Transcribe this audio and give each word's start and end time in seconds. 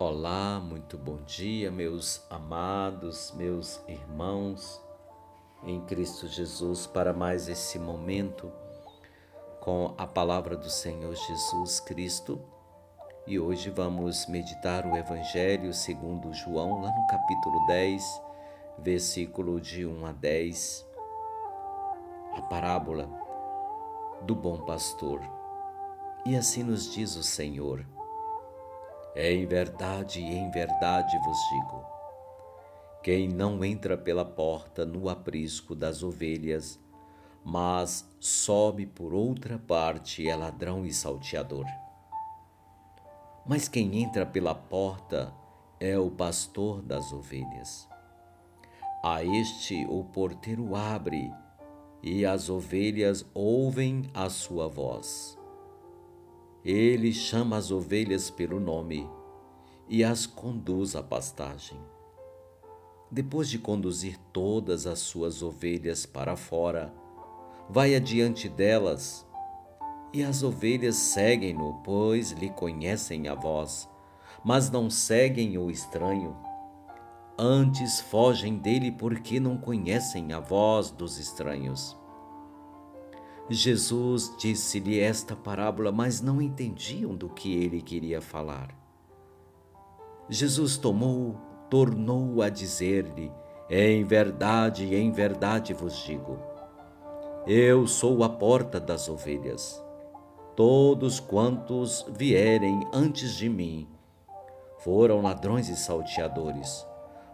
Olá, 0.00 0.60
muito 0.60 0.96
bom 0.96 1.16
dia, 1.26 1.72
meus 1.72 2.24
amados, 2.30 3.32
meus 3.36 3.80
irmãos 3.88 4.80
em 5.64 5.80
Cristo 5.86 6.28
Jesus, 6.28 6.86
para 6.86 7.12
mais 7.12 7.48
esse 7.48 7.80
momento 7.80 8.48
com 9.60 9.92
a 9.98 10.06
palavra 10.06 10.56
do 10.56 10.70
Senhor 10.70 11.12
Jesus 11.16 11.80
Cristo. 11.80 12.40
E 13.26 13.40
hoje 13.40 13.70
vamos 13.70 14.28
meditar 14.28 14.86
o 14.86 14.96
Evangelho 14.96 15.74
segundo 15.74 16.32
João, 16.32 16.80
lá 16.80 16.92
no 16.92 17.06
capítulo 17.08 17.66
10, 17.66 18.22
versículo 18.78 19.60
de 19.60 19.84
1 19.84 20.06
a 20.06 20.12
10, 20.12 20.86
a 22.36 22.42
parábola 22.42 23.10
do 24.22 24.36
bom 24.36 24.58
pastor. 24.58 25.20
E 26.24 26.36
assim 26.36 26.62
nos 26.62 26.88
diz 26.88 27.16
o 27.16 27.24
Senhor: 27.24 27.84
em 29.20 29.46
verdade, 29.46 30.20
em 30.20 30.48
verdade 30.48 31.18
vos 31.18 31.38
digo: 31.50 31.84
quem 33.02 33.28
não 33.28 33.64
entra 33.64 33.98
pela 33.98 34.24
porta 34.24 34.86
no 34.86 35.08
aprisco 35.08 35.74
das 35.74 36.04
ovelhas, 36.04 36.78
mas 37.44 38.08
sobe 38.20 38.86
por 38.86 39.12
outra 39.12 39.58
parte 39.58 40.28
é 40.28 40.36
ladrão 40.36 40.86
e 40.86 40.92
salteador. 40.92 41.66
Mas 43.44 43.66
quem 43.66 44.02
entra 44.02 44.24
pela 44.24 44.54
porta 44.54 45.34
é 45.80 45.98
o 45.98 46.10
pastor 46.10 46.82
das 46.82 47.12
ovelhas. 47.12 47.88
A 49.02 49.24
este 49.24 49.86
o 49.86 50.04
porteiro 50.04 50.76
abre, 50.76 51.32
e 52.02 52.24
as 52.24 52.48
ovelhas 52.48 53.26
ouvem 53.34 54.08
a 54.14 54.28
sua 54.28 54.68
voz. 54.68 55.37
Ele 56.70 57.14
chama 57.14 57.56
as 57.56 57.70
ovelhas 57.70 58.28
pelo 58.28 58.60
nome 58.60 59.08
e 59.88 60.04
as 60.04 60.26
conduz 60.26 60.94
à 60.94 61.02
pastagem. 61.02 61.80
Depois 63.10 63.48
de 63.48 63.58
conduzir 63.58 64.18
todas 64.34 64.86
as 64.86 64.98
suas 64.98 65.42
ovelhas 65.42 66.04
para 66.04 66.36
fora, 66.36 66.92
vai 67.70 67.94
adiante 67.94 68.50
delas, 68.50 69.26
e 70.12 70.22
as 70.22 70.42
ovelhas 70.42 70.96
seguem-no, 70.96 71.80
pois 71.82 72.32
lhe 72.32 72.50
conhecem 72.50 73.28
a 73.28 73.34
voz, 73.34 73.88
mas 74.44 74.70
não 74.70 74.90
seguem 74.90 75.56
o 75.56 75.70
estranho. 75.70 76.36
Antes 77.38 77.98
fogem 77.98 78.58
dele 78.58 78.92
porque 78.92 79.40
não 79.40 79.56
conhecem 79.56 80.34
a 80.34 80.40
voz 80.40 80.90
dos 80.90 81.18
estranhos. 81.18 81.96
Jesus 83.50 84.34
disse-lhe 84.36 85.00
esta 85.00 85.34
parábola, 85.34 85.90
mas 85.90 86.20
não 86.20 86.40
entendiam 86.40 87.14
do 87.14 87.30
que 87.30 87.54
ele 87.54 87.80
queria 87.80 88.20
falar. 88.20 88.68
Jesus 90.28 90.76
tomou, 90.76 91.36
tornou 91.70 92.42
a 92.42 92.50
dizer-lhe: 92.50 93.32
Em 93.70 94.04
verdade, 94.04 94.94
em 94.94 95.10
verdade 95.10 95.72
vos 95.72 95.96
digo, 96.04 96.38
eu 97.46 97.86
sou 97.86 98.22
a 98.22 98.28
porta 98.28 98.78
das 98.78 99.08
ovelhas. 99.08 99.82
Todos 100.54 101.18
quantos 101.18 102.04
vierem 102.10 102.86
antes 102.92 103.34
de 103.34 103.48
mim 103.48 103.88
foram 104.80 105.22
ladrões 105.22 105.70
e 105.70 105.76
salteadores, 105.76 106.86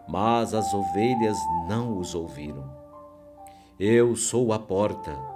mas 0.07 0.55
as 0.55 0.73
ovelhas 0.73 1.39
não 1.67 1.99
os 1.99 2.15
ouviram. 2.15 2.71
Eu 3.81 4.15
sou 4.15 4.53
a 4.53 4.59
porta. 4.59 5.34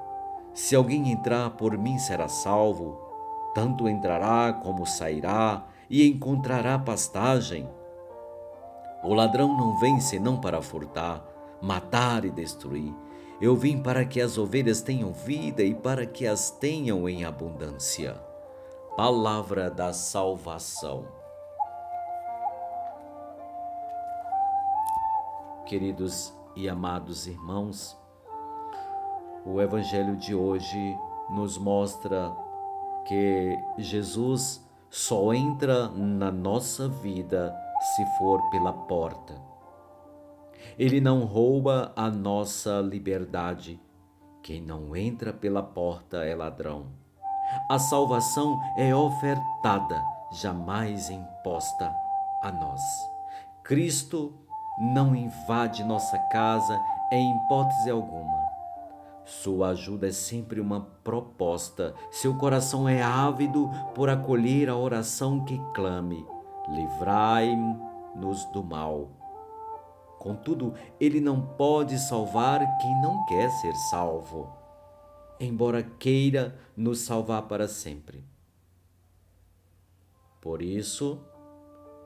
Se 0.58 0.74
alguém 0.74 1.12
entrar 1.12 1.50
por 1.50 1.78
mim 1.78 2.00
será 2.00 2.26
salvo, 2.26 3.00
tanto 3.54 3.88
entrará 3.88 4.52
como 4.52 4.84
sairá 4.84 5.64
e 5.88 6.04
encontrará 6.04 6.76
pastagem. 6.76 7.70
O 9.04 9.14
ladrão 9.14 9.56
não 9.56 9.78
vem 9.78 10.00
senão 10.00 10.40
para 10.40 10.60
furtar, 10.60 11.24
matar 11.62 12.24
e 12.24 12.30
destruir. 12.32 12.92
Eu 13.40 13.54
vim 13.54 13.80
para 13.80 14.04
que 14.04 14.20
as 14.20 14.36
ovelhas 14.36 14.82
tenham 14.82 15.12
vida 15.12 15.62
e 15.62 15.76
para 15.76 16.04
que 16.04 16.26
as 16.26 16.50
tenham 16.50 17.08
em 17.08 17.24
abundância. 17.24 18.20
Palavra 18.96 19.70
da 19.70 19.92
salvação. 19.92 21.06
Queridos 25.64 26.34
e 26.56 26.68
amados 26.68 27.28
irmãos, 27.28 27.96
o 29.48 29.62
Evangelho 29.62 30.14
de 30.14 30.34
hoje 30.34 30.98
nos 31.30 31.56
mostra 31.56 32.36
que 33.06 33.58
Jesus 33.78 34.62
só 34.90 35.32
entra 35.32 35.88
na 35.88 36.30
nossa 36.30 36.86
vida 36.86 37.56
se 37.96 38.04
for 38.18 38.42
pela 38.50 38.74
porta. 38.74 39.40
Ele 40.78 41.00
não 41.00 41.24
rouba 41.24 41.92
a 41.96 42.10
nossa 42.10 42.80
liberdade. 42.80 43.80
Quem 44.42 44.60
não 44.60 44.94
entra 44.94 45.32
pela 45.32 45.62
porta 45.62 46.18
é 46.18 46.34
ladrão. 46.34 46.86
A 47.70 47.78
salvação 47.78 48.60
é 48.76 48.94
ofertada, 48.94 50.04
jamais 50.30 51.08
imposta 51.08 51.90
a 52.42 52.52
nós. 52.52 52.82
Cristo 53.62 54.34
não 54.78 55.16
invade 55.16 55.82
nossa 55.84 56.18
casa 56.30 56.78
em 57.10 57.34
hipótese 57.34 57.90
alguma. 57.90 58.47
Sua 59.28 59.68
ajuda 59.68 60.08
é 60.08 60.10
sempre 60.10 60.58
uma 60.58 60.80
proposta. 61.04 61.94
Seu 62.10 62.38
coração 62.38 62.88
é 62.88 63.02
ávido 63.02 63.68
por 63.94 64.08
acolher 64.08 64.70
a 64.70 64.76
oração 64.76 65.44
que 65.44 65.60
clame: 65.74 66.24
Livrai-nos 66.66 68.46
do 68.46 68.64
mal. 68.64 69.10
Contudo, 70.18 70.72
ele 70.98 71.20
não 71.20 71.42
pode 71.42 71.98
salvar 71.98 72.78
quem 72.78 73.02
não 73.02 73.26
quer 73.26 73.50
ser 73.50 73.74
salvo, 73.90 74.50
embora 75.38 75.82
queira 75.82 76.58
nos 76.74 77.00
salvar 77.00 77.42
para 77.42 77.68
sempre. 77.68 78.24
Por 80.40 80.62
isso, 80.62 81.20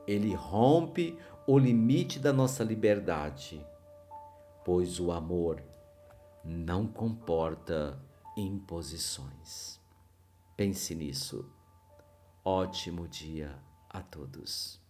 ele 0.05 0.35
rompe 0.35 1.17
o 1.47 1.57
limite 1.57 2.19
da 2.19 2.33
nossa 2.33 2.65
liberdade, 2.65 3.65
pois 4.65 4.99
o 4.99 5.09
amor 5.09 5.63
não 6.43 6.85
comporta 6.85 7.99
imposições. 8.35 9.79
Pense 10.57 10.93
nisso. 10.93 11.49
Ótimo 12.43 13.07
dia 13.07 13.57
a 13.89 14.01
todos. 14.01 14.82